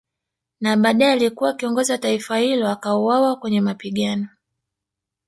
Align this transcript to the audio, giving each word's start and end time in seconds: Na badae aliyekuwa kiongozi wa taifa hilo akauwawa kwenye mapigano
Na 0.61 0.77
badae 0.77 1.11
aliyekuwa 1.11 1.53
kiongozi 1.53 1.91
wa 1.91 1.97
taifa 1.97 2.37
hilo 2.37 2.69
akauwawa 2.69 3.35
kwenye 3.35 3.61
mapigano 3.61 4.27